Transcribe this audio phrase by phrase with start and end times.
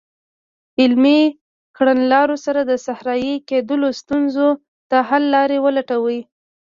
[0.81, 1.21] عملي
[1.77, 4.47] کړنلارو سره د صحرایې کیدلو ستونزو
[4.89, 6.21] ته حل لارې ولټوي.